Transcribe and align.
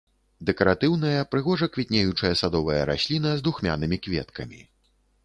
Дэкаратыўная 0.49 1.19
прыгожа 1.33 1.67
квітнеючая 1.75 2.31
садовая 2.41 2.79
расліна 2.91 3.29
з 3.43 3.47
духмянымі 3.49 3.97
кветкамі. 4.07 4.65